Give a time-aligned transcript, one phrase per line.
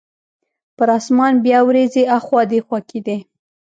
[0.77, 3.17] پر اسمان بیا وریځې اخوا دیخوا کیدې.